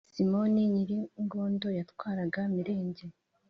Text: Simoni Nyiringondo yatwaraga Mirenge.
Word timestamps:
Simoni 0.13 0.61
Nyiringondo 0.73 1.67
yatwaraga 1.77 2.39
Mirenge. 2.53 3.05